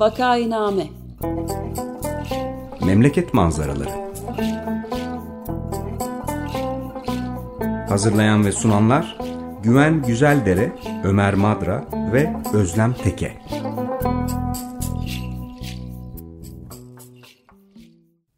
[0.00, 0.86] Vakainame
[2.86, 3.90] Memleket manzaraları
[7.88, 9.18] Hazırlayan ve sunanlar
[9.62, 10.72] Güven Güzeldere,
[11.04, 13.38] Ömer Madra ve Özlem Teke.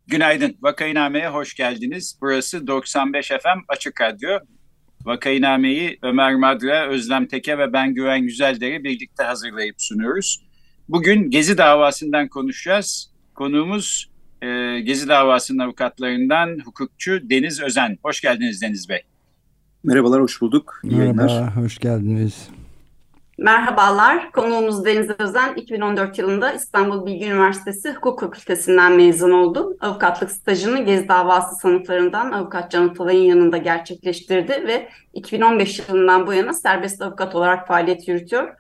[0.07, 0.57] Günaydın.
[0.63, 2.19] Vakainame'ye hoş geldiniz.
[2.21, 4.39] Burası 95 FM Açık Radyo.
[5.05, 10.52] Vakainame'yi Ömer Madra, Özlem Teke ve ben Güven Güzeldere birlikte hazırlayıp sunuyoruz.
[10.89, 13.11] Bugün Gezi davasından konuşacağız.
[13.35, 14.11] Konuğumuz
[14.43, 17.99] e, Gezi davasının avukatlarından hukukçu Deniz Özen.
[18.03, 19.01] Hoş geldiniz Deniz Bey.
[19.85, 20.81] Merhabalar, hoş bulduk.
[20.85, 21.57] İyi Merhaba, yayınlar.
[21.57, 22.49] hoş geldiniz.
[23.39, 29.77] Merhabalar, konuğumuz Deniz Özen 2014 yılında İstanbul Bilgi Üniversitesi Hukuk Fakültesinden mezun oldu.
[29.81, 36.53] Avukatlık stajını Gezi davası sanıklarından avukat Can Atalay'ın yanında gerçekleştirdi ve 2015 yılından bu yana
[36.53, 38.55] serbest avukat olarak faaliyet yürütüyor.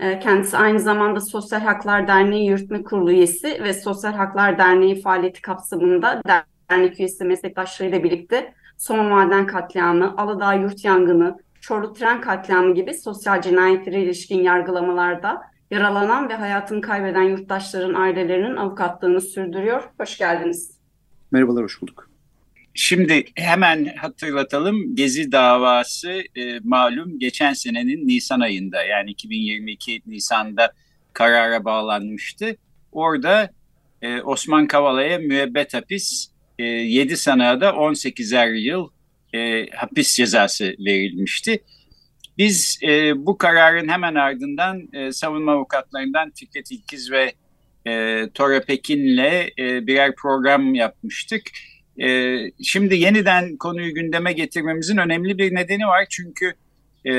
[0.00, 5.42] Ee, kendisi aynı zamanda Sosyal Haklar Derneği Yürütme Kurulu üyesi ve Sosyal Haklar Derneği faaliyeti
[5.42, 6.22] kapsamında
[6.70, 13.42] dernek üyesi meslektaşlarıyla birlikte Son Maden katliamı, Aladağ yurt yangını, Çorlu tren katliamı gibi sosyal
[13.42, 19.90] cinayetlere ilişkin yargılamalarda yaralanan ve hayatını kaybeden yurttaşların ailelerinin avukatlığını sürdürüyor.
[20.00, 20.78] Hoş geldiniz.
[21.30, 22.07] Merhabalar, hoş bulduk.
[22.80, 24.96] Şimdi hemen hatırlatalım.
[24.96, 30.72] Gezi davası e, malum geçen senenin Nisan ayında yani 2022 Nisan'da
[31.12, 32.56] karara bağlanmıştı.
[32.92, 33.50] Orada
[34.02, 38.88] e, Osman Kavala'ya müebbet hapis, e, 7 sanığa da 18'er yıl
[39.34, 41.62] e, hapis cezası verilmişti.
[42.38, 47.32] Biz e, bu kararın hemen ardından e, savunma avukatlarından Fikret İlkiz ve
[47.86, 51.42] e, Tora Pekin'le e, birer program yapmıştık.
[52.02, 56.06] E, şimdi yeniden konuyu gündeme getirmemizin önemli bir nedeni var.
[56.10, 56.54] Çünkü
[57.06, 57.12] e,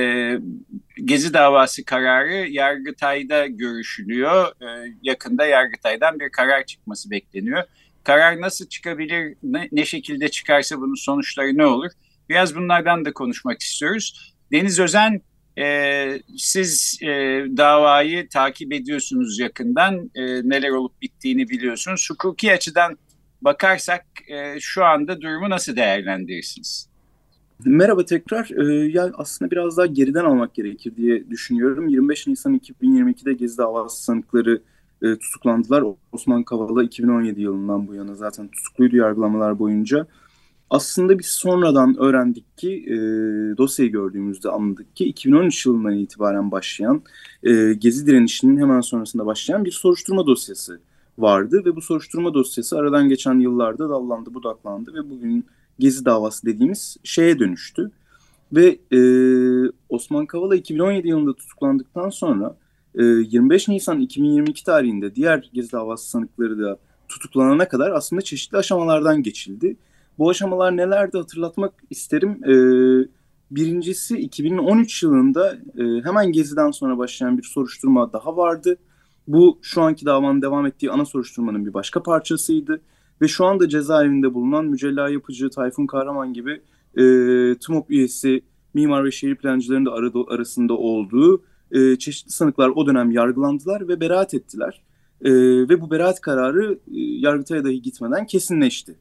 [1.05, 4.47] Gezi davası kararı Yargıtay'da görüşülüyor.
[4.47, 7.63] E, yakında Yargıtay'dan bir karar çıkması bekleniyor.
[8.03, 11.91] Karar nasıl çıkabilir, ne, ne şekilde çıkarsa bunun sonuçları ne olur?
[12.29, 14.33] Biraz bunlardan da konuşmak istiyoruz.
[14.51, 15.21] Deniz Özen,
[15.57, 17.07] e, siz e,
[17.57, 22.07] davayı takip ediyorsunuz yakından, e, neler olup bittiğini biliyorsunuz.
[22.11, 22.97] Hukuki açıdan
[23.41, 26.89] bakarsak e, şu anda durumu nasıl değerlendirirsiniz?
[27.65, 28.49] Merhaba tekrar.
[28.49, 31.87] Ee, ya aslında biraz daha geriden almak gerekir diye düşünüyorum.
[31.87, 34.61] 25 Nisan 2022'de Gezi davası sanıkları
[35.01, 35.83] e, tutuklandılar.
[36.11, 40.07] Osman Kavala 2017 yılından bu yana zaten tutukluydu yargılamalar boyunca.
[40.69, 42.95] Aslında biz sonradan öğrendik ki e,
[43.57, 47.01] dosyayı gördüğümüzde anladık ki 2013 yılından itibaren başlayan
[47.43, 50.79] e, Gezi direnişinin hemen sonrasında başlayan bir soruşturma dosyası
[51.21, 55.45] vardı ve bu soruşturma dosyası aradan geçen yıllarda dallandı, budaklandı ve bugün
[55.79, 57.91] Gezi davası dediğimiz şeye dönüştü.
[58.53, 58.99] Ve e,
[59.89, 62.55] Osman Kavala 2017 yılında tutuklandıktan sonra
[62.95, 66.77] 25 ee, Nisan 2022 tarihinde diğer gezi davası sanıkları da
[67.09, 69.77] tutuklanana kadar aslında çeşitli aşamalardan geçildi.
[70.17, 72.43] Bu aşamalar nelerdi hatırlatmak isterim.
[72.43, 73.07] Ee,
[73.51, 78.77] birincisi 2013 yılında e, hemen Gezi'den sonra başlayan bir soruşturma daha vardı.
[79.29, 82.81] Bu şu anki davanın devam ettiği ana soruşturmanın bir başka parçasıydı.
[83.21, 86.61] Ve şu anda cezaevinde bulunan Mücella Yapıcı, Tayfun Kahraman gibi
[86.97, 87.03] e,
[87.55, 88.41] TMOP üyesi
[88.73, 94.33] mimar ve şehir plancılarının da arasında olduğu e, çeşitli sanıklar o dönem yargılandılar ve beraat
[94.33, 94.81] ettiler.
[95.21, 95.31] E,
[95.69, 98.95] ve bu beraat kararı e, Yargıtay'a dahi gitmeden kesinleşti.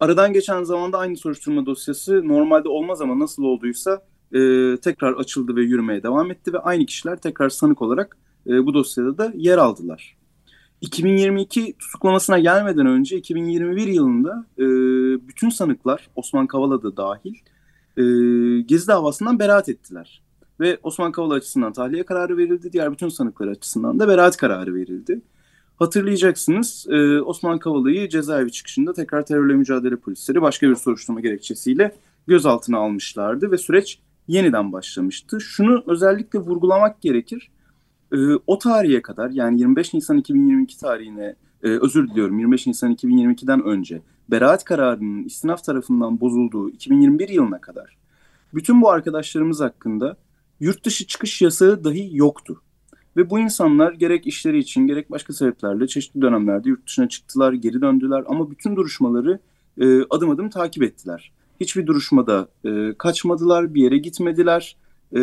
[0.00, 4.02] Aradan geçen zamanda aynı soruşturma dosyası normalde olmaz ama nasıl olduysa
[4.32, 4.40] e,
[4.76, 8.16] tekrar açıldı ve yürümeye devam etti ve aynı kişiler tekrar sanık olarak
[8.46, 10.16] e, bu dosyada da yer aldılar.
[10.80, 14.64] 2022 tutuklamasına gelmeden önce 2021 yılında e,
[15.28, 17.34] bütün sanıklar Osman Kavala da dahil
[17.96, 18.02] e,
[18.60, 20.22] Gezi davasından beraat ettiler.
[20.60, 22.72] Ve Osman Kavala açısından tahliye kararı verildi.
[22.72, 25.20] Diğer bütün sanıklar açısından da beraat kararı verildi.
[25.76, 32.78] Hatırlayacaksınız e, Osman Kavala'yı cezaevi çıkışında tekrar terörle mücadele polisleri başka bir soruşturma gerekçesiyle gözaltına
[32.78, 33.98] almışlardı ve süreç
[34.28, 35.40] yeniden başlamıştı.
[35.40, 37.50] Şunu özellikle vurgulamak gerekir.
[38.14, 43.62] E, o tarihe kadar yani 25 Nisan 2022 tarihine e, özür diliyorum 25 Nisan 2022'den
[43.62, 47.96] önce beraat kararının istinaf tarafından bozulduğu 2021 yılına kadar
[48.54, 50.16] bütün bu arkadaşlarımız hakkında
[50.60, 52.60] yurt dışı çıkış yasağı dahi yoktu.
[53.16, 57.80] Ve bu insanlar gerek işleri için gerek başka sebeplerle çeşitli dönemlerde yurt dışına çıktılar, geri
[57.80, 59.40] döndüler ama bütün duruşmaları
[59.80, 61.32] e, adım adım takip ettiler.
[61.60, 64.76] Hiçbir duruşmada e, kaçmadılar, bir yere gitmediler.
[65.14, 65.20] E,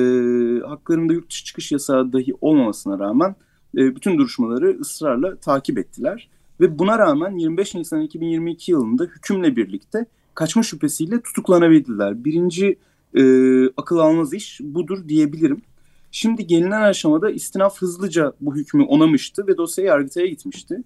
[0.68, 3.36] haklarında yurt dışı çıkış yasağı dahi olmamasına rağmen
[3.78, 6.30] e, bütün duruşmaları ısrarla takip ettiler.
[6.60, 10.06] Ve buna rağmen 25 Nisan 2022 yılında hükümle birlikte
[10.36, 12.26] kaçma şüphesiyle tutuklanabildiler.
[12.26, 12.78] Birinci
[13.14, 13.24] e,
[13.78, 15.62] akıl almaz iş budur diyebilirim.
[16.12, 20.84] Şimdi gelinen aşamada istinaf hızlıca bu hükmü onamıştı ve dosya Yargıtay'a gitmişti.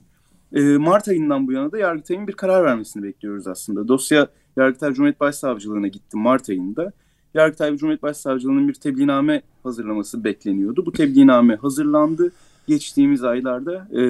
[0.54, 3.88] E, Mart ayından bu yana da Yargıtay'ın bir karar vermesini bekliyoruz aslında.
[3.88, 6.92] Dosya Yargıtay Cumhuriyet Başsavcılığına gitti Mart ayında.
[7.36, 10.86] Yargıtay ve Cumhuriyet Başsavcılığı'nın bir tebliğname hazırlaması bekleniyordu.
[10.86, 12.32] Bu tebliğname hazırlandı.
[12.68, 14.02] Geçtiğimiz aylarda e,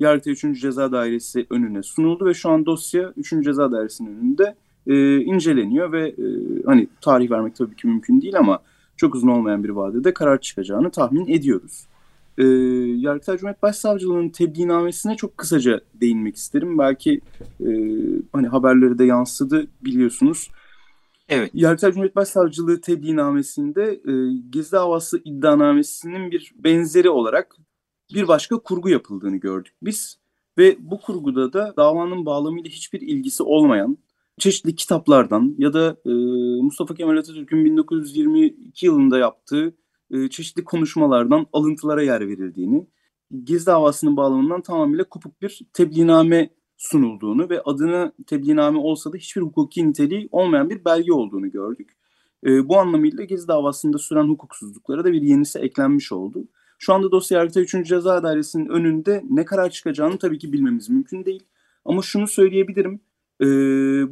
[0.00, 0.60] Yargıtay 3.
[0.60, 3.30] Ceza Dairesi önüne sunuldu ve şu an dosya 3.
[3.44, 4.54] Ceza Dairesi'nin önünde
[4.86, 6.24] e, inceleniyor ve e,
[6.66, 8.58] hani tarih vermek tabii ki mümkün değil ama
[8.96, 11.86] çok uzun olmayan bir vadede karar çıkacağını tahmin ediyoruz.
[12.38, 12.44] E,
[12.96, 16.78] Yargıtay Cumhuriyet Başsavcılığı'nın tebliğnamesine çok kısaca değinmek isterim.
[16.78, 17.20] Belki
[17.60, 17.68] e,
[18.32, 20.48] hani haberleri de yansıdı biliyorsunuz.
[21.30, 21.50] Evet.
[21.54, 24.12] Yargıtay Cumhuriyet Başsavcılığı tebliğnamesinde e,
[24.50, 27.56] Gezi davası iddianamesinin bir benzeri olarak
[28.14, 30.18] bir başka kurgu yapıldığını gördük biz.
[30.58, 33.98] Ve bu kurguda da davanın bağlamıyla hiçbir ilgisi olmayan
[34.38, 36.10] çeşitli kitaplardan ya da e,
[36.62, 39.76] Mustafa Kemal Atatürk'ün 1922 yılında yaptığı
[40.10, 42.86] e, çeşitli konuşmalardan alıntılara yer verildiğini,
[43.44, 46.50] Gezi davasının bağlamından tamamıyla kopuk bir tebliğname
[46.80, 51.90] sunulduğunu ve adına tebliğname olsa da hiçbir hukuki niteliği olmayan bir belge olduğunu gördük.
[52.46, 56.44] E, bu anlamıyla Gezi davasında süren hukuksuzluklara da bir yenisi eklenmiş oldu.
[56.78, 57.70] Şu anda dosya Yargıtay 3.
[57.84, 61.42] Ceza Dairesi'nin önünde ne karar çıkacağını tabii ki bilmemiz mümkün değil.
[61.84, 63.00] Ama şunu söyleyebilirim.
[63.40, 63.46] E,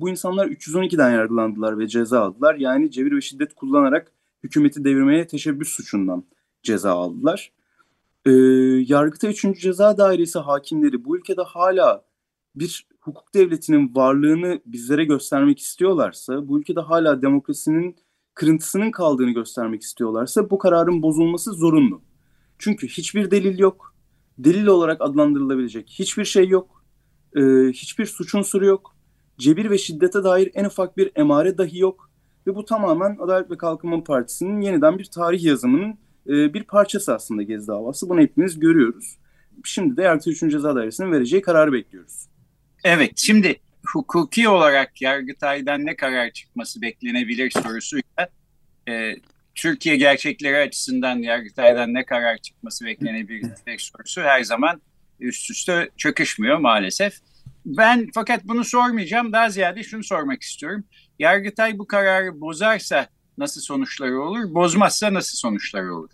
[0.01, 2.55] bu insanlar 312'den yargılandılar ve ceza aldılar.
[2.55, 4.13] Yani cebir ve şiddet kullanarak
[4.45, 6.25] hükümeti devirmeye teşebbüs suçundan
[6.63, 7.53] ceza aldılar.
[8.27, 8.31] E,
[8.93, 9.61] Yargıtay 3.
[9.61, 12.08] Ceza Dairesi hakimleri bu ülkede hala
[12.61, 17.97] bir hukuk devletinin varlığını bizlere göstermek istiyorlarsa, bu ülkede hala demokrasinin
[18.35, 22.03] kırıntısının kaldığını göstermek istiyorlarsa bu kararın bozulması zorunlu.
[22.59, 23.95] Çünkü hiçbir delil yok.
[24.39, 26.85] Delil olarak adlandırılabilecek hiçbir şey yok.
[27.37, 27.41] Ee,
[27.73, 28.97] hiçbir suç unsuru yok.
[29.39, 32.11] Cebir ve şiddete dair en ufak bir emare dahi yok.
[32.47, 37.43] Ve bu tamamen Adalet ve Kalkınma Partisi'nin yeniden bir tarih yazımının e, bir parçası aslında
[37.43, 38.09] Gezi davası.
[38.09, 39.19] Bunu hepimiz görüyoruz.
[39.65, 40.41] Şimdi de Yargıtay 3.
[40.41, 42.29] Ceza Dairesi'nin vereceği kararı bekliyoruz.
[42.85, 48.29] Evet, şimdi hukuki olarak Yargıtay'dan ne karar çıkması beklenebilir sorusuyla
[48.89, 49.15] e,
[49.55, 54.83] Türkiye gerçekleri açısından Yargıtay'dan ne karar çıkması beklenebilir sorusu her zaman
[55.21, 57.15] üst üste çöküşmüyor maalesef.
[57.67, 59.33] Ben fakat bunu sormayacağım.
[59.33, 60.85] Daha ziyade şunu sormak istiyorum.
[61.19, 63.09] Yargıtay bu kararı bozarsa
[63.39, 64.55] nasıl sonuçları olur?
[64.55, 66.11] Bozmazsa nasıl sonuçları olur?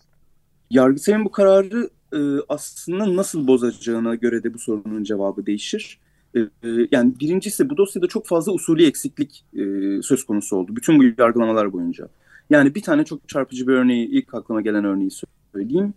[0.71, 2.19] Yargıtay'ın bu kararı e,
[2.49, 5.99] aslında nasıl bozacağına göre de bu sorunun cevabı değişir.
[6.35, 9.63] E, e, yani birincisi bu dosyada çok fazla usulü eksiklik e,
[10.03, 10.77] söz konusu oldu.
[10.77, 12.09] Bütün bu yargılamalar boyunca.
[12.51, 15.11] Yani bir tane çok çarpıcı bir örneği, ilk aklıma gelen örneği
[15.55, 15.95] söyleyeyim.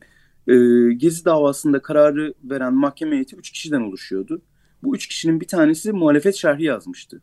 [0.48, 0.54] E,
[0.94, 4.42] Gezi davasında kararı veren mahkeme heyeti üç kişiden oluşuyordu.
[4.84, 7.22] Bu üç kişinin bir tanesi muhalefet şerhi yazmıştı.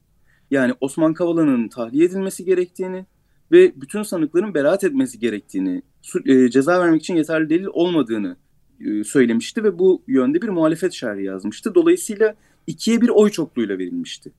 [0.50, 3.06] Yani Osman Kavala'nın tahliye edilmesi gerektiğini
[3.52, 5.82] ve bütün sanıkların beraat etmesi gerektiğini,
[6.26, 8.36] e, ceza vermek için yeterli delil olmadığını
[8.80, 11.74] e, söylemişti ve bu yönde bir muhalefet şerhi yazmıştı.
[11.74, 12.34] Dolayısıyla
[12.66, 14.32] ikiye bir oy çokluğuyla verilmişti.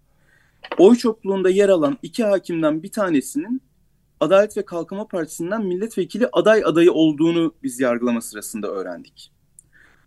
[0.77, 3.61] Oy çokluğunda yer alan iki hakimden bir tanesinin
[4.19, 9.31] Adalet ve Kalkınma Partisi'nden milletvekili aday adayı olduğunu biz yargılama sırasında öğrendik.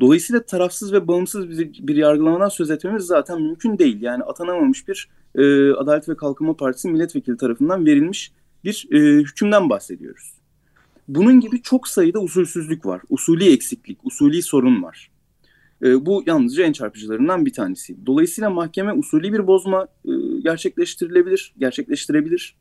[0.00, 4.02] Dolayısıyla tarafsız ve bağımsız bir, bir yargılamadan söz etmemiz zaten mümkün değil.
[4.02, 8.32] Yani atanamamış bir e, Adalet ve Kalkınma Partisi milletvekili tarafından verilmiş
[8.64, 10.32] bir e, hükümden bahsediyoruz.
[11.08, 13.02] Bunun gibi çok sayıda usulsüzlük var.
[13.08, 15.10] Usulü eksiklik, usulü sorun var.
[15.82, 18.06] E, bu yalnızca en çarpıcılarından bir tanesi.
[18.06, 20.10] Dolayısıyla mahkeme usulü bir bozma e,
[20.42, 22.56] gerçekleştirilebilir, gerçekleştirebilir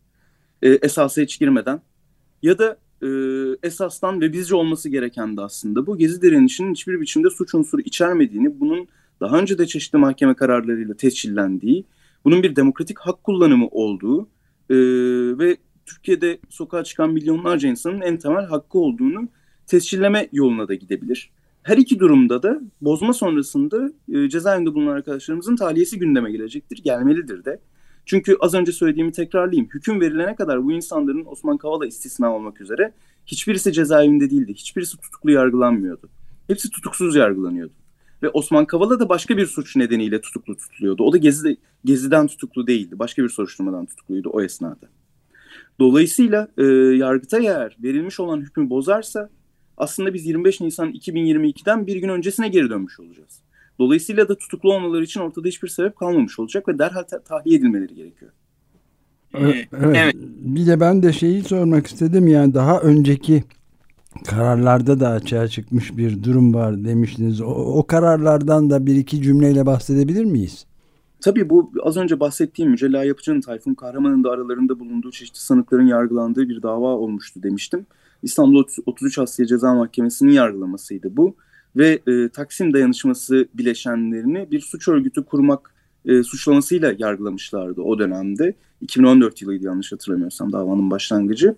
[0.62, 1.82] e, esasa hiç girmeden.
[2.44, 3.08] Ya da e,
[3.64, 8.60] esastan ve bizce olması gereken de aslında bu gezi direnişinin hiçbir biçimde suç unsuru içermediğini,
[8.60, 8.88] bunun
[9.22, 11.86] daha önce de çeşitli mahkeme kararlarıyla tescillendiği,
[12.26, 14.30] bunun bir demokratik hak kullanımı olduğu
[14.70, 14.76] e,
[15.40, 19.30] ve Türkiye'de sokağa çıkan milyonlarca insanın en temel hakkı olduğunu
[19.68, 21.32] tescilleme yoluna da gidebilir.
[21.68, 27.60] Her iki durumda da bozma sonrasında e, cezaevinde bulunan arkadaşlarımızın tahliyesi gündeme gelecektir, gelmelidir de.
[28.06, 29.70] Çünkü az önce söylediğimi tekrarlayayım.
[29.74, 32.94] Hüküm verilene kadar bu insanların Osman Kavala istisna olmak üzere
[33.26, 34.54] hiçbirisi cezaevinde değildi.
[34.54, 36.10] Hiçbirisi tutuklu yargılanmıyordu.
[36.48, 37.74] Hepsi tutuksuz yargılanıyordu.
[38.24, 41.04] Ve Osman Kavala da başka bir suç nedeniyle tutuklu tutuluyordu.
[41.04, 43.00] O da Gezi, Gezi'den tutuklu değildi.
[43.00, 44.90] Başka bir soruşturmadan tutukluydu o esnada.
[45.80, 46.64] Dolayısıyla e,
[46.98, 49.30] Yargıtay eğer verilmiş olan hükmü bozarsa
[49.78, 53.42] aslında biz 25 Nisan 2022'den bir gün öncesine geri dönmüş olacağız.
[53.80, 58.32] Dolayısıyla da tutuklu olmaları için ortada hiçbir sebep kalmamış olacak ve derhal tahliye edilmeleri gerekiyor.
[59.34, 60.16] Evet, evet.
[60.40, 63.44] Bir de ben de şeyi sormak istedim yani daha önceki
[64.26, 67.42] kararlarda da açığa çıkmış bir durum var demiştiniz.
[67.42, 70.66] O, o kararlardan da bir iki cümleyle bahsedebilir miyiz?
[71.22, 76.50] Tabii bu az önce bahsettiğim Mücella Yapıcı'nın Tayfun Kahraman'ın da aralarında bulunduğu çeşitli sanıkların yargılandığı
[76.50, 77.86] bir dava olmuştu demiştim.
[78.24, 81.36] İstanbul 33 Asya Ceza Mahkemesi'nin yargılamasıydı bu.
[81.76, 85.74] Ve e, Taksim dayanışması bileşenlerini bir suç örgütü kurmak
[86.06, 88.56] e, suçlamasıyla yargılamışlardı o dönemde.
[88.82, 91.56] 2014 yılıydı yanlış hatırlamıyorsam davanın başlangıcı.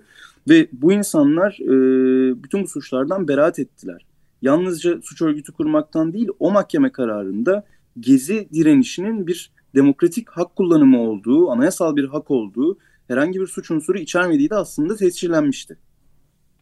[0.50, 4.06] Ve bu insanlar e, bütün bu suçlardan beraat ettiler.
[4.42, 7.66] Yalnızca suç örgütü kurmaktan değil o mahkeme kararında
[8.00, 13.98] gezi direnişinin bir demokratik hak kullanımı olduğu, anayasal bir hak olduğu, herhangi bir suç unsuru
[13.98, 15.78] içermediği de aslında tescillenmişti.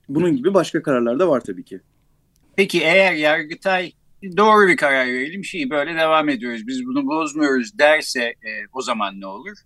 [0.10, 1.82] Bunun gibi başka kararlar da var tabii ki.
[2.56, 3.92] Peki eğer Yargıtay
[4.38, 9.22] doğru bir karar verelim, şeyi böyle devam ediyoruz, biz bunu bozmuyoruz derse e, o zaman
[9.22, 9.58] ne olur?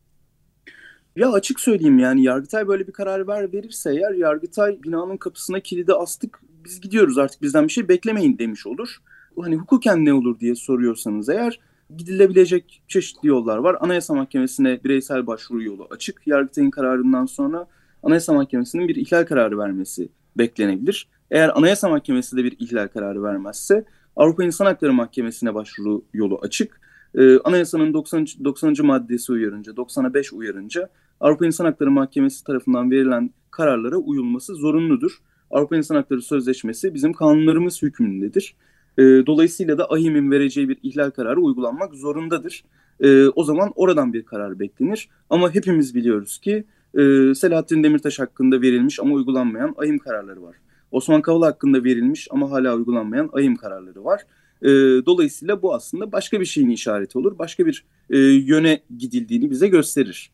[1.15, 5.93] Ya açık söyleyeyim yani Yargıtay böyle bir karar ver verirse eğer Yargıtay binanın kapısına kilidi
[5.93, 8.98] astık biz gidiyoruz artık bizden bir şey beklemeyin demiş olur.
[9.41, 11.60] Hani hukuken ne olur diye soruyorsanız eğer
[11.98, 13.77] gidilebilecek çeşitli yollar var.
[13.79, 16.27] Anayasa Mahkemesi'ne bireysel başvuru yolu açık.
[16.27, 17.67] Yargıtay'ın kararından sonra
[18.03, 21.08] Anayasa Mahkemesi'nin bir ihlal kararı vermesi beklenebilir.
[21.32, 23.86] Eğer Anayasa Mahkemesi de bir ihlal kararı vermezse
[24.16, 26.82] Avrupa İnsan Hakları Mahkemesi'ne başvuru yolu açık.
[27.16, 28.26] Ee, anayasanın 90.
[28.44, 28.74] 90.
[28.84, 35.12] maddesi uyarınca, 90'a 5 uyarınca Avrupa İnsan Hakları Mahkemesi tarafından verilen kararlara uyulması zorunludur.
[35.52, 38.56] Avrupa İnsan Hakları Sözleşmesi bizim kanunlarımız hükmündedir.
[38.98, 42.64] E, dolayısıyla da AHİM'in vereceği bir ihlal kararı uygulanmak zorundadır.
[43.00, 45.10] E, o zaman oradan bir karar beklenir.
[45.30, 46.64] Ama hepimiz biliyoruz ki
[46.98, 50.55] e, Selahattin Demirtaş hakkında verilmiş ama uygulanmayan AHİM kararları var.
[50.91, 54.21] Osman Kavala hakkında verilmiş ama hala uygulanmayan AHİM kararları var.
[54.62, 54.69] E,
[55.05, 57.38] dolayısıyla bu aslında başka bir şeyin işareti olur.
[57.38, 60.31] Başka bir e, yöne gidildiğini bize gösterir.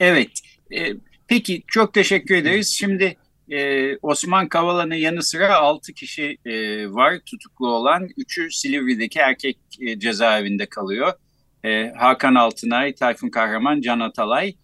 [0.00, 0.30] Evet.
[0.70, 0.94] E,
[1.28, 2.68] peki çok teşekkür ederiz.
[2.78, 3.16] Şimdi
[3.48, 8.08] e, Osman Kavala'nın yanı sıra 6 kişi e, var tutuklu olan.
[8.16, 9.58] Üçü Silivri'deki erkek
[9.98, 11.12] cezaevinde kalıyor.
[11.96, 14.54] Hakan Altınay, Tayfun Kahraman, Can Atalay.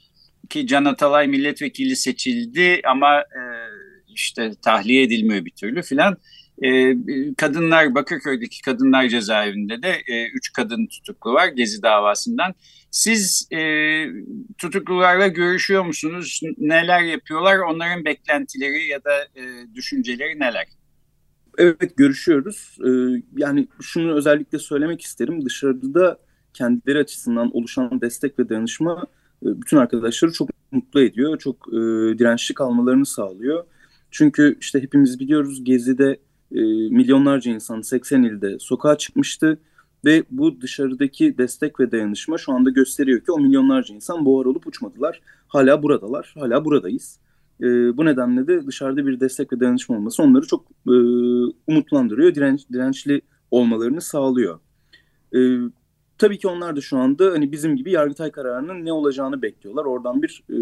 [0.51, 3.43] Ki Can Atalay milletvekili seçildi ama e,
[4.09, 6.17] işte tahliye edilmiyor bir türlü filan.
[6.63, 6.97] E,
[7.37, 12.55] kadınlar Bakırköy'deki kadınlar cezaevinde de e, üç kadın tutuklu var Gezi davasından.
[12.91, 13.59] Siz e,
[14.59, 16.41] tutuklularla görüşüyor musunuz?
[16.59, 17.59] Neler yapıyorlar?
[17.59, 20.67] Onların beklentileri ya da e, düşünceleri neler?
[21.59, 22.79] Evet görüşüyoruz.
[22.81, 25.45] Ee, yani şunu özellikle söylemek isterim.
[25.45, 26.19] Dışarıda
[26.55, 29.16] kendileri açısından oluşan destek ve dayanışma e,
[29.47, 31.39] bütün arkadaşları çok mutlu ediyor.
[31.39, 31.79] Çok e,
[32.19, 33.65] dirençli kalmalarını sağlıyor.
[34.11, 36.19] Çünkü işte hepimiz biliyoruz Gezi'de
[36.53, 36.61] e,
[36.91, 39.59] milyonlarca insan 80 ilde sokağa çıkmıştı
[40.05, 44.67] ve bu dışarıdaki destek ve dayanışma şu anda gösteriyor ki o milyonlarca insan buhar olup
[44.67, 45.21] uçmadılar.
[45.49, 47.19] Hala buradalar, hala buradayız.
[47.61, 50.95] E, bu nedenle de dışarıda bir destek ve dayanışma olması onları çok e,
[51.67, 54.59] umutlandırıyor, direnç, dirençli olmalarını sağlıyor.
[55.35, 55.39] E,
[56.19, 59.85] tabii ki onlar da şu anda hani bizim gibi Yargıtay kararının ne olacağını bekliyorlar.
[59.85, 60.57] Oradan bir e,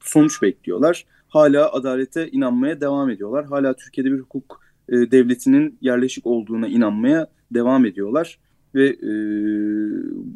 [0.00, 1.04] sonuç bekliyorlar.
[1.28, 3.44] Hala adalete inanmaya devam ediyorlar.
[3.44, 8.38] Hala Türkiye'de bir hukuk e, devletinin yerleşik olduğuna inanmaya devam ediyorlar
[8.74, 9.10] ve e,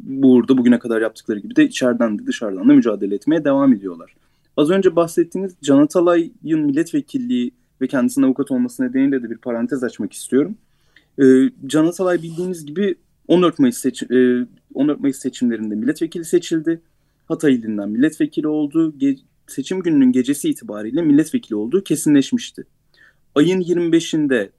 [0.03, 4.15] burada bugüne kadar yaptıkları gibi de içeriden de dışarıdan da mücadele etmeye devam ediyorlar.
[4.57, 7.51] Az önce bahsettiğiniz Can Atalay'ın milletvekilliği
[7.81, 10.55] ve kendisinin avukat olması nedeniyle de bir parantez açmak istiyorum.
[11.19, 11.23] E,
[11.67, 12.95] Can Atalay bildiğiniz gibi
[13.27, 16.81] 14 Mayıs, seç, e, 14 Mayıs seçimlerinde milletvekili seçildi.
[17.25, 18.97] Hatay ilinden milletvekili oldu.
[18.97, 19.15] Ge
[19.47, 22.63] seçim gününün gecesi itibariyle milletvekili olduğu kesinleşmişti.
[23.35, 24.49] Ayın 25'inde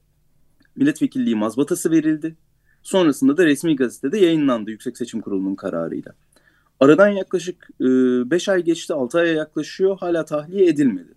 [0.77, 2.37] milletvekilliği mazbatası verildi.
[2.83, 6.13] Sonrasında da resmi gazetede yayınlandı Yüksek Seçim Kurulu'nun kararıyla.
[6.81, 9.99] Aradan yaklaşık 5 e, ay geçti, 6 aya yaklaşıyor.
[9.99, 11.15] Hala tahliye edilmedi.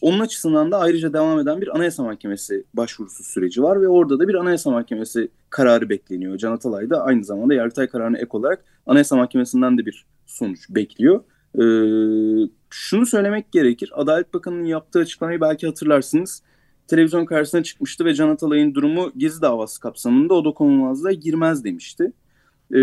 [0.00, 4.28] Onun açısından da ayrıca devam eden bir Anayasa Mahkemesi başvurusu süreci var ve orada da
[4.28, 6.38] bir Anayasa Mahkemesi kararı bekleniyor.
[6.38, 11.20] Can Atalay da aynı zamanda Yargıtay kararına ek olarak Anayasa Mahkemesi'nden de bir sonuç bekliyor.
[11.54, 13.90] Ee, şunu söylemek gerekir.
[13.94, 16.42] Adalet Bakanı'nın yaptığı açıklamayı belki hatırlarsınız
[16.90, 22.12] televizyon karşısına çıkmıştı ve Can Atalay'ın durumu Gezi davası kapsamında o dokunulmazlığa girmez demişti.
[22.74, 22.78] Ee,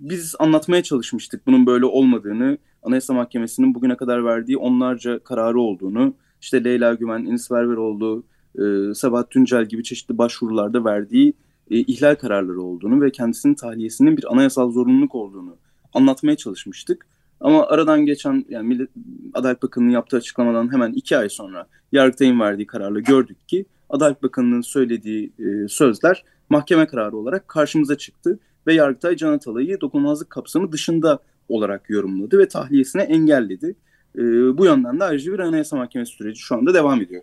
[0.00, 6.64] biz anlatmaya çalışmıştık bunun böyle olmadığını, Anayasa Mahkemesi'nin bugüne kadar verdiği onlarca kararı olduğunu, işte
[6.64, 8.24] Leyla Güven, Enis Berberoğlu,
[8.58, 11.34] e, Sabahat Tuncel gibi çeşitli başvurularda verdiği
[11.70, 15.56] e, ihlal kararları olduğunu ve kendisinin tahliyesinin bir anayasal zorunluluk olduğunu
[15.94, 17.06] anlatmaya çalışmıştık.
[17.40, 18.90] Ama aradan geçen yani Millet,
[19.34, 24.60] Adalet Bakanı'nın yaptığı açıklamadan hemen iki ay sonra Yargıtay'ın verdiği kararla gördük ki Adalet Bakanı'nın
[24.60, 31.18] söylediği e, sözler mahkeme kararı olarak karşımıza çıktı ve Yargıtay Can Atalay'ı dokunulmazlık kapsamı dışında
[31.48, 33.76] olarak yorumladı ve tahliyesine engelledi.
[34.18, 34.20] E,
[34.58, 37.22] bu yönden de ayrıca bir anayasa mahkemesi süreci şu anda devam ediyor.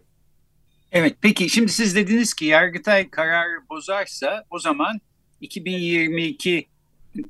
[0.92, 5.00] Evet peki şimdi siz dediniz ki Yargıtay kararı bozarsa o zaman
[5.42, 6.68] 2022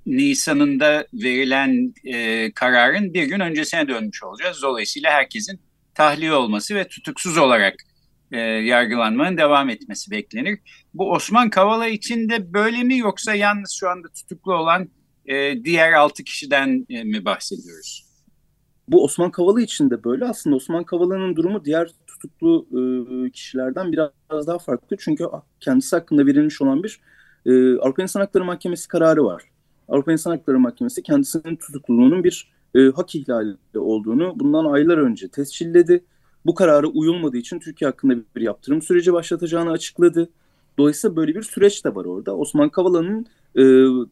[0.06, 4.62] Nisan'ında verilen e, kararın bir gün öncesine dönmüş olacağız.
[4.62, 5.60] Dolayısıyla herkesin
[5.96, 7.76] tahliye olması ve tutuksuz olarak
[8.32, 10.60] e, yargılanmanın devam etmesi beklenir.
[10.94, 14.90] Bu Osman Kavala için de böyle mi yoksa yalnız şu anda tutuklu olan
[15.30, 18.06] e, diğer altı kişiden e, mi bahsediyoruz?
[18.88, 20.26] Bu Osman Kavala için de böyle.
[20.26, 24.98] Aslında Osman Kavala'nın durumu diğer tutuklu e, kişilerden biraz daha farklı.
[25.00, 25.26] Çünkü
[25.60, 27.00] kendisi hakkında verilmiş olan bir
[27.46, 29.44] e, Avrupa İnsan Hakları Mahkemesi kararı var.
[29.88, 36.04] Avrupa İnsan Hakları Mahkemesi kendisinin tutukluluğunun bir e, hak ihlali olduğunu bundan aylar önce tescilledi.
[36.46, 40.30] Bu karara uyulmadığı için Türkiye hakkında bir yaptırım süreci başlatacağını açıkladı.
[40.78, 42.38] Dolayısıyla böyle bir süreç de var orada.
[42.38, 43.28] Osman Kavala'nın
[43.58, 43.64] e,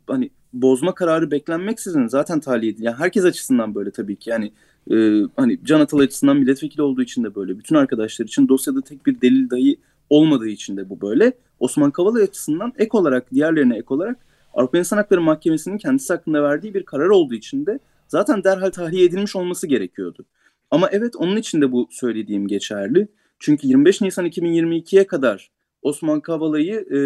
[0.08, 2.86] hani bozma kararı beklenmeksizin zaten tahliye edildi.
[2.86, 4.30] Yani herkes açısından böyle tabii ki.
[4.30, 4.52] Yani
[4.92, 7.60] e, hani Can Atal açısından milletvekili olduğu için de böyle.
[7.60, 9.78] Bütün arkadaşlar için dosyada tek bir delil dahi
[10.10, 11.34] olmadığı için de bu böyle.
[11.60, 14.18] Osman Kavala açısından ek olarak diğerlerine ek olarak
[14.54, 19.06] Avrupa İnsan Hakları Mahkemesi'nin kendisi hakkında verdiği bir karar olduğu için de zaten derhal tahliye
[19.06, 20.26] edilmiş olması gerekiyordu.
[20.72, 23.08] Ama evet onun için de bu söylediğim geçerli.
[23.40, 25.50] Çünkü 25 Nisan 2022'ye kadar
[25.82, 27.00] Osman Kavala'yı e,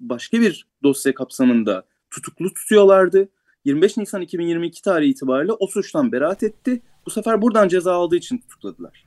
[0.00, 3.28] başka bir dosya kapsamında tutuklu tutuyorlardı.
[3.64, 6.82] 25 Nisan 2022 tarihi itibariyle o suçtan beraat etti.
[7.06, 9.06] Bu sefer buradan ceza aldığı için tutukladılar.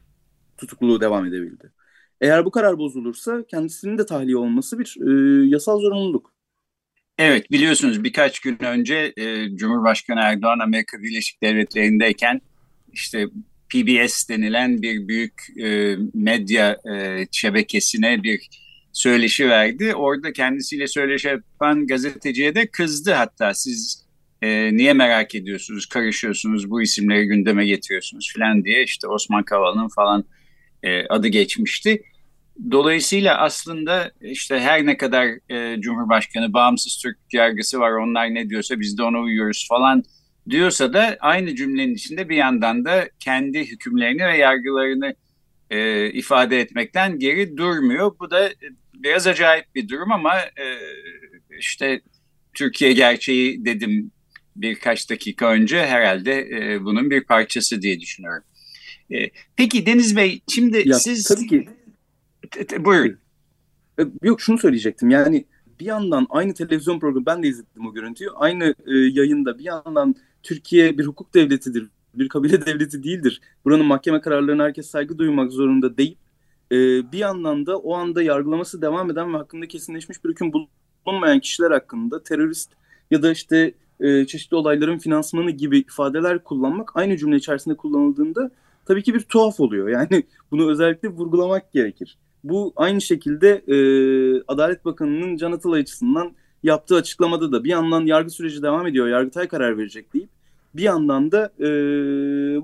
[0.58, 1.72] Tutukluluğu devam edebildi.
[2.22, 6.34] Eğer bu karar bozulursa kendisinin de tahliye olması bir e, yasal zorunluluk.
[7.18, 12.42] Evet biliyorsunuz birkaç gün önce e, Cumhurbaşkanı Erdoğan Amerika Birleşik Devletleri'ndeyken
[12.94, 13.28] işte
[13.70, 18.50] PBS denilen bir büyük e, medya e, şebekesine bir
[18.98, 19.96] söyleşi verdi.
[19.96, 24.08] Orada kendisiyle söyleşi yapan gazeteciye de kızdı hatta siz
[24.42, 30.26] e, niye merak ediyorsunuz, karışıyorsunuz, bu isimleri gündeme getiriyorsunuz falan diye işte Osman Kavala'nın falan
[30.84, 32.04] e, adı geçmişti.
[32.72, 38.80] Dolayısıyla aslında işte her ne kadar e, Cumhurbaşkanı bağımsız Türk yargısı var onlar ne diyorsa
[38.80, 40.04] biz de ona uyuyoruz falan
[40.50, 45.14] diyorsa da aynı cümlenin içinde bir yandan da kendi hükümlerini ve yargılarını
[45.70, 48.12] e, ifade etmekten geri durmuyor.
[48.20, 48.50] Bu da
[49.04, 50.66] biraz acayip bir durum ama e,
[51.60, 52.02] işte
[52.54, 54.12] Türkiye gerçeği dedim
[54.56, 58.44] birkaç dakika önce herhalde e, bunun bir parçası diye düşünüyorum.
[59.12, 61.24] E, peki Deniz Bey şimdi ya, siz...
[61.24, 61.70] Tabii ki.
[62.80, 63.18] Buyurun.
[64.00, 65.46] E, yok şunu söyleyecektim yani
[65.80, 68.30] bir yandan aynı televizyon programı ben de izledim o görüntüyü.
[68.30, 73.42] Aynı e, yayında bir yandan Türkiye bir hukuk devletidir, bir kabile devleti değildir.
[73.66, 76.18] Buranın mahkeme kararlarına herkes saygı duymak zorunda deyip
[76.72, 76.76] e,
[77.12, 80.52] bir yandan da o anda yargılaması devam eden ve hakkında kesinleşmiş bir hüküm
[81.06, 82.72] bulunmayan kişiler hakkında terörist
[83.12, 88.52] ya da işte e, çeşitli olayların finansmanı gibi ifadeler kullanmak aynı cümle içerisinde kullanıldığında
[88.86, 89.90] tabii ki bir tuhaf oluyor.
[89.90, 92.18] Yani bunu özellikle vurgulamak gerekir.
[92.44, 93.78] Bu aynı şekilde e,
[94.48, 96.32] Adalet Bakanı'nın Can Atılay açısından
[96.64, 100.30] yaptığı açıklamada da bir yandan yargı süreci devam ediyor, Yargıtay karar verecek deyip
[100.78, 101.66] bir yandan da e,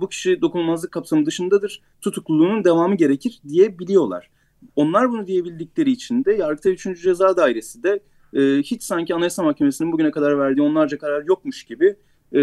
[0.02, 4.30] bu kişi dokunulmazlık kapsamı dışındadır, tutukluluğunun devamı gerekir diyebiliyorlar.
[4.76, 7.02] Onlar bunu diyebildikleri için de Yargıtay 3.
[7.04, 7.99] Ceza Dairesi de
[8.34, 11.95] e, hiç sanki Anayasa Mahkemesi'nin bugüne kadar verdiği onlarca karar yokmuş gibi
[12.34, 12.39] e,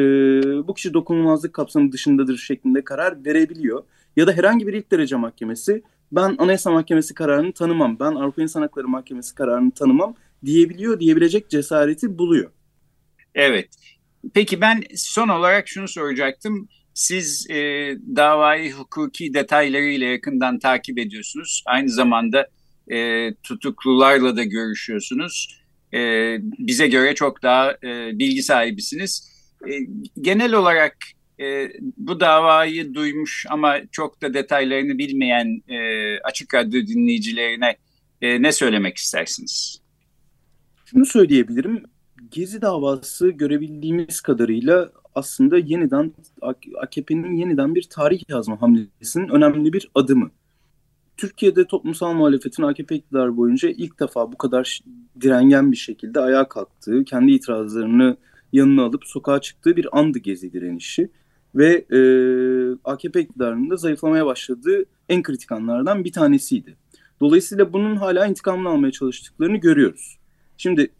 [0.68, 3.82] bu kişi dokunulmazlık kapsamı dışındadır şeklinde karar verebiliyor.
[4.16, 8.62] Ya da herhangi bir ilk derece mahkemesi ben Anayasa Mahkemesi kararını tanımam, ben Avrupa İnsan
[8.62, 12.50] Hakları Mahkemesi kararını tanımam diyebiliyor, diyebilecek cesareti buluyor.
[13.34, 13.99] Evet.
[14.34, 16.68] Peki ben son olarak şunu soracaktım.
[16.94, 17.54] Siz e,
[18.16, 21.62] davayı hukuki detaylarıyla yakından takip ediyorsunuz.
[21.66, 22.48] Aynı zamanda
[22.92, 25.60] e, tutuklularla da görüşüyorsunuz.
[25.94, 25.98] E,
[26.40, 29.30] bize göre çok daha e, bilgi sahibisiniz.
[29.68, 29.72] E,
[30.20, 30.96] genel olarak
[31.40, 35.78] e, bu davayı duymuş ama çok da detaylarını bilmeyen e,
[36.18, 37.76] Açık Radyo dinleyicilerine
[38.22, 39.80] e, ne söylemek istersiniz?
[40.84, 41.84] Şunu söyleyebilirim.
[42.30, 46.12] Gezi davası görebildiğimiz kadarıyla aslında yeniden
[46.82, 50.30] AKP'nin yeniden bir tarih yazma hamlesinin önemli bir adımı.
[51.16, 54.80] Türkiye'de toplumsal muhalefetin AKP iktidarı boyunca ilk defa bu kadar
[55.20, 58.16] direngen bir şekilde ayağa kalktığı, kendi itirazlarını
[58.52, 61.10] yanına alıp sokağa çıktığı bir andı gezi direnişi.
[61.54, 62.00] Ve e,
[62.84, 66.76] AKP iktidarının da zayıflamaya başladığı en kritik anlardan bir tanesiydi.
[67.20, 70.18] Dolayısıyla bunun hala intikamını almaya çalıştıklarını görüyoruz.
[70.56, 70.90] Şimdi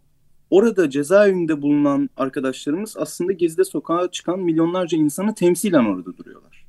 [0.50, 6.66] orada cezaevinde bulunan arkadaşlarımız aslında Gezi'de sokağa çıkan milyonlarca insanı temsilen orada duruyorlar.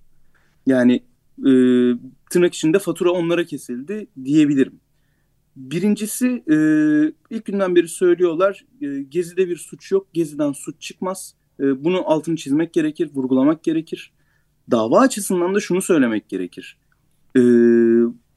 [0.65, 1.03] Yani
[1.39, 1.51] e,
[2.29, 4.79] tırnak içinde fatura onlara kesildi diyebilirim.
[5.55, 6.55] Birincisi e,
[7.29, 11.35] ilk günden beri söylüyorlar e, Gezi'de bir suç yok, Gezi'den suç çıkmaz.
[11.59, 14.11] E, bunu altını çizmek gerekir, vurgulamak gerekir.
[14.71, 16.77] Dava açısından da şunu söylemek gerekir.
[17.37, 17.41] E,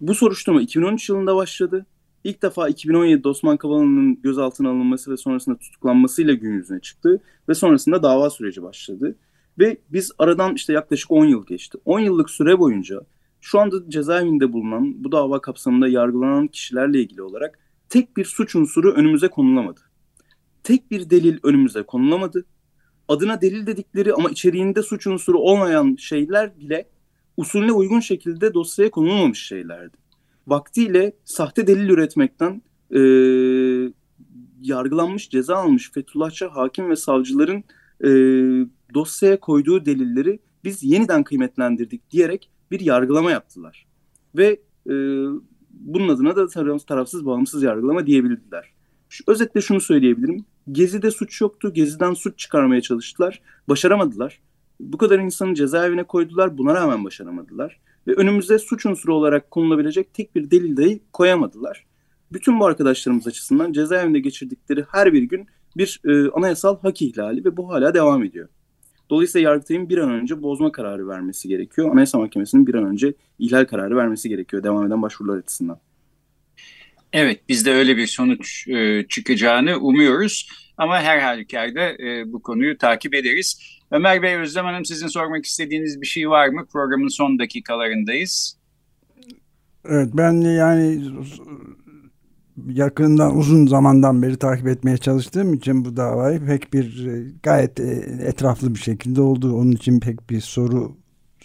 [0.01, 1.87] bu soruşturma 2013 yılında başladı.
[2.25, 7.21] İlk defa 2017'de Osman Kavala'nın gözaltına alınması ve sonrasında tutuklanmasıyla gün yüzüne çıktı.
[7.49, 9.17] Ve sonrasında dava süreci başladı.
[9.59, 11.79] Ve biz aradan işte yaklaşık 10 yıl geçti.
[11.85, 13.01] 10 yıllık süre boyunca
[13.41, 17.59] şu anda cezaevinde bulunan bu dava kapsamında yargılanan kişilerle ilgili olarak
[17.89, 19.81] tek bir suç unsuru önümüze konulamadı.
[20.63, 22.45] Tek bir delil önümüze konulamadı.
[23.09, 26.89] Adına delil dedikleri ama içeriğinde suç unsuru olmayan şeyler bile
[27.37, 30.04] usulüne uygun şekilde dosyaya konulmamış şeylerdi.
[30.47, 33.01] Vaktiyle sahte delil üretmekten e,
[34.63, 37.65] yargılanmış, ceza almış Fethullahçı hakim ve savcıların
[38.05, 38.09] e,
[38.95, 43.87] dosyaya koyduğu delilleri biz yeniden kıymetlendirdik diyerek bir yargılama yaptılar.
[44.37, 44.95] Ve e,
[45.71, 46.47] bunun adına da
[46.79, 48.73] tarafsız bağımsız yargılama diyebildiler.
[49.09, 50.45] Şu, özetle şunu söyleyebilirim.
[50.73, 51.73] Gezi'de suç yoktu.
[51.73, 53.43] Gezi'den suç çıkarmaya çalıştılar.
[53.69, 54.41] Başaramadılar.
[54.81, 56.59] Bu kadar insanı cezaevine koydular.
[56.59, 57.81] Buna rağmen başaramadılar.
[58.07, 61.85] Ve önümüze suç unsuru olarak konulabilecek tek bir delil dahi koyamadılar.
[62.33, 67.57] Bütün bu arkadaşlarımız açısından cezaevinde geçirdikleri her bir gün bir e, anayasal hak ihlali ve
[67.57, 68.49] bu hala devam ediyor.
[69.11, 71.93] Dolayısıyla Yargıtay'ın bir an önce bozma kararı vermesi gerekiyor.
[71.93, 75.79] Anayasa Mahkemesi'nin bir an önce ihlal kararı vermesi gerekiyor devam eden başvurular açısından.
[77.13, 80.49] Evet, biz de öyle bir sonuç e, çıkacağını umuyoruz.
[80.77, 83.81] Ama her halükarda e, bu konuyu takip ederiz.
[83.95, 86.67] Ömer Bey, Özlem Hanım sizin sormak istediğiniz bir şey var mı?
[86.73, 88.59] Programın son dakikalarındayız.
[89.89, 91.03] Evet, ben yani
[92.67, 97.85] yakından uzun zamandan beri takip etmeye çalıştığım için bu davayı pek bir e, gayet e,
[98.27, 99.57] etraflı bir şekilde oldu.
[99.57, 100.97] Onun için pek bir soru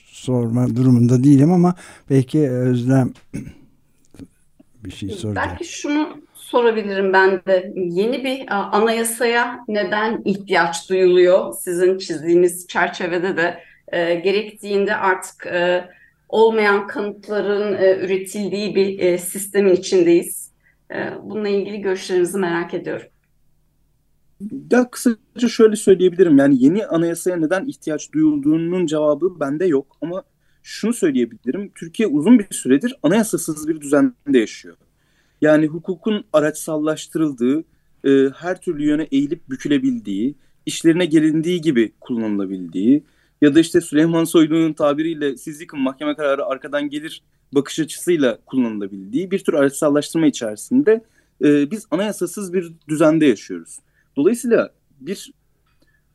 [0.05, 1.75] sorma durumunda değilim ama
[2.09, 3.13] belki Özlem
[4.83, 5.47] bir şey soracak.
[5.49, 7.73] Belki şunu sorabilirim ben de.
[7.75, 8.45] Yeni bir
[8.77, 11.53] anayasaya neden ihtiyaç duyuluyor?
[11.53, 15.89] Sizin çizdiğiniz çerçevede de e, gerektiğinde artık e,
[16.29, 20.51] olmayan kanıtların e, üretildiği bir e, sistemin içindeyiz.
[20.91, 23.07] E, bununla ilgili görüşlerinizi merak ediyorum.
[24.71, 26.37] Ya kısaca şöyle söyleyebilirim.
[26.37, 30.23] Yani yeni anayasaya neden ihtiyaç duyulduğunun cevabı bende yok ama
[30.63, 31.71] şunu söyleyebilirim.
[31.75, 34.77] Türkiye uzun bir süredir anayasasız bir düzende yaşıyor.
[35.41, 37.63] Yani hukukun araçsallaştırıldığı,
[38.05, 43.03] e, her türlü yöne eğilip bükülebildiği, işlerine gelindiği gibi kullanılabildiği
[43.41, 49.31] ya da işte Süleyman Soylu'nun tabiriyle siz yıkın mahkeme kararı arkadan gelir bakış açısıyla kullanılabildiği
[49.31, 51.03] bir tür araçsallaştırma içerisinde
[51.43, 53.79] e, biz anayasasız bir düzende yaşıyoruz.
[54.15, 55.31] Dolayısıyla bir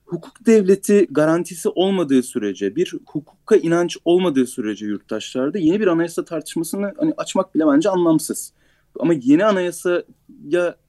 [0.05, 6.93] hukuk devleti garantisi olmadığı sürece, bir hukuka inanç olmadığı sürece yurttaşlarda yeni bir anayasa tartışmasını
[6.99, 8.53] hani açmak bile bence anlamsız.
[9.01, 10.05] Ama yeni anayasaya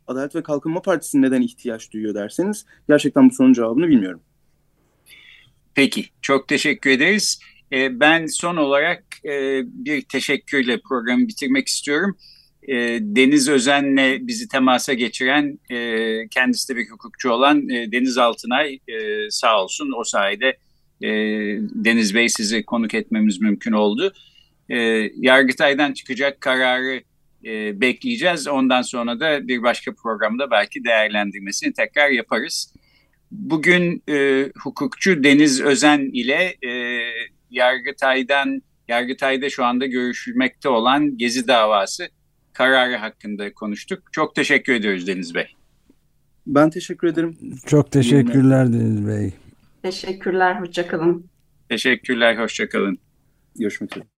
[0.07, 4.21] Adalet ve Kalkınma Partisi neden ihtiyaç duyuyor derseniz gerçekten bu sorunun cevabını bilmiyorum.
[5.75, 7.39] Peki, çok teşekkür ederiz.
[7.71, 12.17] Ee, ben son olarak e, bir teşekkürle programı bitirmek istiyorum.
[12.67, 18.79] E, Deniz Özen'le bizi temasa geçiren, e, kendisi de bir hukukçu olan e, Deniz Altınay
[18.87, 19.91] e, sağ olsun.
[19.97, 20.57] O sayede
[21.01, 21.09] e,
[21.59, 24.13] Deniz Bey sizi konuk etmemiz mümkün oldu.
[24.69, 24.77] E,
[25.15, 27.01] Yargıtay'dan çıkacak kararı
[27.45, 28.47] e, bekleyeceğiz.
[28.47, 32.73] Ondan sonra da bir başka programda belki değerlendirmesini tekrar yaparız.
[33.31, 37.01] Bugün e, hukukçu Deniz Özen ile e,
[37.49, 42.07] Yargıtay'dan Yargıtay'da şu anda görüşülmekte olan Gezi davası
[42.53, 44.03] kararı hakkında konuştuk.
[44.11, 45.47] Çok teşekkür ediyoruz Deniz Bey.
[46.47, 47.37] Ben teşekkür ederim.
[47.65, 49.33] Çok teşekkürler Deniz Bey.
[49.83, 51.25] Teşekkürler, hoşçakalın.
[51.69, 52.97] Teşekkürler, hoşçakalın.
[53.55, 54.14] Görüşmek üzere.